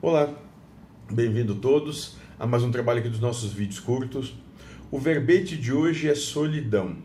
Olá, 0.00 0.32
bem-vindo 1.10 1.56
todos 1.56 2.18
a 2.38 2.46
mais 2.46 2.62
um 2.62 2.70
trabalho 2.70 3.00
aqui 3.00 3.08
dos 3.08 3.18
nossos 3.18 3.52
vídeos 3.52 3.80
curtos. 3.80 4.32
O 4.92 4.98
verbete 5.00 5.56
de 5.56 5.72
hoje 5.72 6.08
é 6.08 6.14
solidão. 6.14 6.98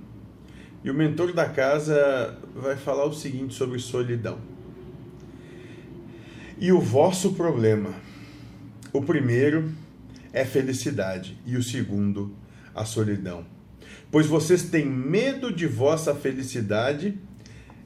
E 0.84 0.92
o 0.92 0.94
mentor 0.94 1.34
da 1.34 1.50
casa 1.50 2.38
vai 2.54 2.78
falar 2.78 3.06
o 3.06 3.12
seguinte 3.12 3.56
sobre 3.56 3.80
solidão. 3.80 4.38
E 6.60 6.72
o 6.72 6.80
vosso 6.80 7.34
problema. 7.34 7.96
O 8.94 9.02
primeiro 9.02 9.72
é 10.32 10.46
felicidade 10.46 11.36
e 11.48 11.58
o 11.58 11.64
segundo, 11.64 12.32
a 12.76 12.86
solidão. 12.86 13.44
Pois 14.12 14.28
vocês 14.28 14.70
têm 14.70 14.86
medo 14.86 15.52
de 15.52 15.66
vossa 15.66 16.14
felicidade 16.14 17.18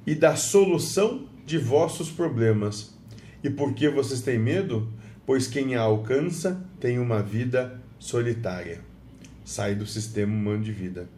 e 0.06 0.14
da 0.14 0.36
solução 0.36 1.30
de 1.46 1.58
vossos 1.58 2.10
problemas. 2.10 2.98
E 3.44 3.50
por 3.50 3.74
que 3.74 3.90
vocês 3.90 4.22
têm 4.22 4.40
medo? 4.40 4.92
pois 5.28 5.46
quem 5.46 5.76
a 5.76 5.82
alcança 5.82 6.66
tem 6.80 6.98
uma 6.98 7.22
vida 7.22 7.82
solitária. 8.00 8.80
Sai 9.44 9.76
do 9.76 9.86
sistema 9.86 10.34
humano 10.34 10.64
de 10.64 10.72
vida. 10.72 11.10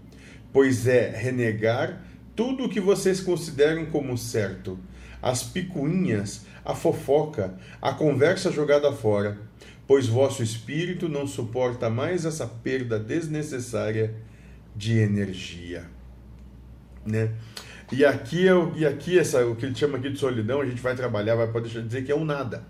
Pois 0.51 0.87
é 0.87 1.11
renegar 1.15 2.01
tudo 2.35 2.65
o 2.65 2.69
que 2.69 2.81
vocês 2.81 3.21
consideram 3.21 3.85
como 3.85 4.17
certo, 4.17 4.79
as 5.21 5.43
picuinhas, 5.43 6.47
a 6.65 6.73
fofoca, 6.73 7.53
a 7.79 7.93
conversa 7.93 8.51
jogada 8.51 8.91
fora, 8.91 9.37
pois 9.85 10.07
vosso 10.07 10.41
espírito 10.41 11.07
não 11.07 11.27
suporta 11.27 11.87
mais 11.87 12.25
essa 12.25 12.47
perda 12.47 12.97
desnecessária 12.97 14.15
de 14.75 14.97
energia. 14.97 15.85
Né? 17.05 17.31
E 17.91 18.05
aqui, 18.05 18.47
é 18.47 18.53
o, 18.53 18.71
e 18.75 18.85
aqui 18.85 19.17
essa, 19.17 19.45
o 19.45 19.55
que 19.55 19.65
ele 19.65 19.75
chama 19.75 19.97
aqui 19.97 20.09
de 20.09 20.19
solidão, 20.19 20.61
a 20.61 20.65
gente 20.65 20.81
vai 20.81 20.95
trabalhar, 20.95 21.35
vai 21.35 21.47
poder 21.47 21.69
dizer 21.83 22.03
que 22.03 22.11
é 22.11 22.15
o 22.15 22.23
nada 22.23 22.63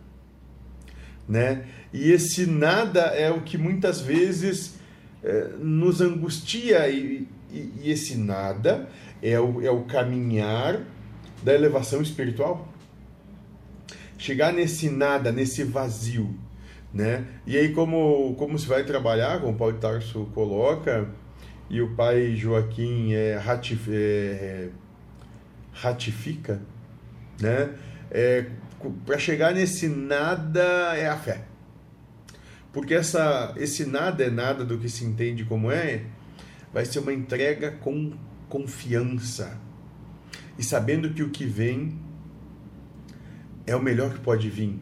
né? 1.29 1.65
E 1.93 2.11
esse 2.11 2.47
nada 2.47 3.01
é 3.01 3.29
o 3.29 3.41
que 3.41 3.55
muitas 3.55 4.01
vezes 4.01 4.79
é, 5.23 5.49
nos 5.59 6.01
angustia 6.01 6.89
e, 6.89 7.27
e, 7.51 7.71
e, 7.83 7.91
esse 7.91 8.17
nada 8.17 8.89
é 9.21 9.39
o, 9.39 9.61
é 9.61 9.69
o 9.69 9.83
caminhar 9.83 10.81
da 11.43 11.53
elevação 11.53 12.01
espiritual. 12.01 12.67
Chegar 14.17 14.51
nesse 14.51 14.89
nada, 14.89 15.31
nesse 15.31 15.63
vazio, 15.63 16.35
né? 16.91 17.25
E 17.45 17.55
aí 17.55 17.71
como 17.73 18.33
como 18.35 18.57
se 18.57 18.67
vai 18.67 18.83
trabalhar, 18.83 19.39
como 19.39 19.53
o 19.53 19.55
Paulo 19.55 19.77
Tarso 19.77 20.27
coloca, 20.33 21.07
e 21.69 21.79
o 21.79 21.95
pai 21.95 22.35
Joaquim 22.35 23.13
é, 23.13 23.37
ratif, 23.37 23.87
é, 23.89 24.69
ratifica, 25.81 26.61
né? 27.39 27.73
É, 28.11 28.45
para 29.05 29.17
chegar 29.17 29.53
nesse 29.53 29.87
nada 29.87 30.95
é 30.95 31.07
a 31.07 31.17
fé. 31.17 31.45
Porque 32.71 32.93
essa, 32.93 33.53
esse 33.57 33.85
nada 33.85 34.23
é 34.23 34.29
nada 34.29 34.63
do 34.63 34.77
que 34.77 34.89
se 34.89 35.03
entende 35.03 35.43
como 35.43 35.71
é, 35.71 36.03
vai 36.73 36.85
ser 36.85 36.99
uma 36.99 37.13
entrega 37.13 37.71
com 37.71 38.13
confiança. 38.47 39.57
E 40.57 40.63
sabendo 40.63 41.13
que 41.13 41.23
o 41.23 41.29
que 41.29 41.45
vem 41.45 41.97
é 43.65 43.75
o 43.75 43.81
melhor 43.81 44.13
que 44.13 44.19
pode 44.19 44.49
vir, 44.49 44.79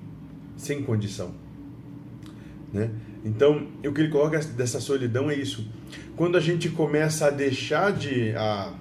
sem 0.56 0.84
condição. 0.84 1.34
Né? 2.74 2.90
Então, 3.24 3.68
o 3.86 3.94
que 3.94 4.02
ele 4.02 4.10
coloca 4.10 4.40
dessa 4.40 4.80
solidão 4.80 5.30
é 5.30 5.36
isso. 5.36 5.70
Quando 6.16 6.38
a 6.38 6.42
gente 6.42 6.70
começa 6.70 7.28
a 7.28 7.30
deixar 7.30 7.92
de. 7.92 8.34
a, 8.36 8.74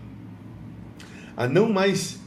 a 1.37 1.47
não 1.47 1.69
mais 1.69 2.19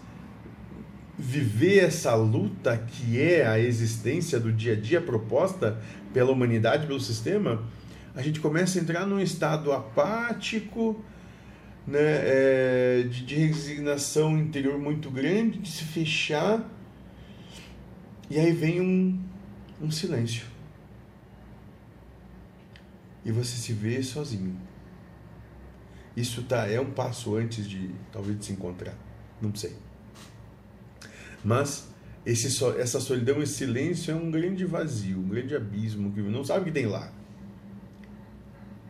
viver 1.18 1.80
essa 1.80 2.16
luta 2.16 2.78
que 2.78 3.22
é 3.22 3.46
a 3.46 3.60
existência 3.60 4.40
do 4.40 4.54
dia 4.54 4.74
a 4.74 4.76
dia 4.76 5.02
proposta 5.02 5.82
pela 6.14 6.32
humanidade, 6.32 6.88
pelo 6.88 7.00
sistema, 7.00 7.64
a 8.16 8.22
gente 8.22 8.40
começa 8.40 8.80
a 8.80 8.82
entrar 8.82 9.06
num 9.06 9.20
estado 9.20 9.72
apático, 9.72 11.04
né, 11.86 12.00
é, 12.00 13.04
de, 13.10 13.26
de 13.26 13.36
resignação 13.36 14.38
interior 14.38 14.78
muito 14.78 15.10
grande, 15.10 15.60
de 15.60 15.70
se 15.70 15.84
fechar, 15.84 16.64
e 18.30 18.38
aí 18.38 18.52
vem 18.52 18.80
um, 18.80 19.20
um 19.82 19.92
silêncio. 19.92 20.46
E 23.26 23.32
você 23.32 23.58
se 23.58 23.74
vê 23.74 24.02
sozinho. 24.02 24.56
Isso 26.20 26.44
tá, 26.44 26.68
é 26.68 26.82
um 26.82 26.92
passo 26.92 27.38
antes 27.38 27.66
de 27.66 27.92
talvez 28.12 28.38
de 28.38 28.44
se 28.44 28.52
encontrar. 28.52 28.94
Não 29.42 29.56
sei. 29.56 29.74
Mas 31.42 31.90
esse, 32.26 32.48
essa 32.78 33.00
solidão, 33.00 33.42
esse 33.42 33.54
silêncio 33.54 34.12
é 34.12 34.16
um 34.16 34.30
grande 34.30 34.66
vazio, 34.66 35.18
um 35.18 35.30
grande 35.30 35.56
abismo 35.56 36.12
que 36.12 36.20
não 36.22 36.44
sabe 36.44 36.60
o 36.60 36.64
que 36.66 36.72
tem 36.74 36.88
lá. 36.88 37.10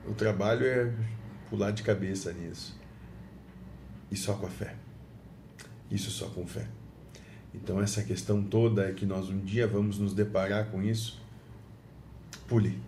O 0.07 0.13
trabalho 0.15 0.65
é 0.65 0.91
pular 1.51 1.69
de 1.69 1.83
cabeça 1.83 2.33
nisso. 2.33 2.75
E 4.09 4.17
só 4.17 4.33
com 4.33 4.47
a 4.47 4.49
fé. 4.49 4.75
Isso 5.91 6.09
só 6.09 6.29
com 6.29 6.47
fé. 6.47 6.67
Então 7.53 7.79
essa 7.79 8.01
questão 8.01 8.43
toda 8.43 8.89
é 8.89 8.91
que 8.91 9.05
nós 9.05 9.29
um 9.29 9.37
dia 9.37 9.67
vamos 9.67 9.99
nos 9.99 10.15
deparar 10.15 10.71
com 10.71 10.81
isso. 10.81 11.21
Pule. 12.47 12.79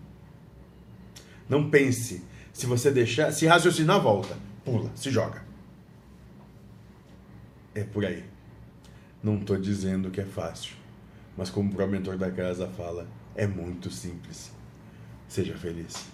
Não 1.47 1.69
pense. 1.69 2.30
Se 2.53 2.65
você 2.65 2.91
deixar, 2.91 3.31
se 3.31 3.45
raciocinar, 3.47 4.01
volta. 4.01 4.35
Pula, 4.63 4.91
se 4.95 5.09
joga. 5.09 5.43
É 7.73 7.83
por 7.83 8.05
aí. 8.05 8.23
Não 9.23 9.37
estou 9.37 9.57
dizendo 9.57 10.09
que 10.09 10.19
é 10.19 10.25
fácil, 10.25 10.75
mas 11.37 11.49
como 11.49 11.69
o 11.69 11.73
próprio 11.73 11.99
mentor 11.99 12.17
da 12.17 12.31
casa 12.31 12.67
fala, 12.67 13.07
é 13.35 13.47
muito 13.47 13.89
simples. 13.89 14.51
Seja 15.27 15.57
feliz. 15.57 16.07